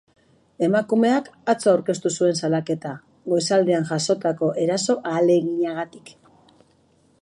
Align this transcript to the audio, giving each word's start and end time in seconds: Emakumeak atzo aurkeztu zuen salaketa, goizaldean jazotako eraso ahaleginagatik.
Emakumeak 0.67 1.27
atzo 1.53 1.69
aurkeztu 1.73 2.13
zuen 2.21 2.41
salaketa, 2.43 2.95
goizaldean 3.35 3.87
jazotako 3.93 4.53
eraso 4.67 5.01
ahaleginagatik. 5.13 6.13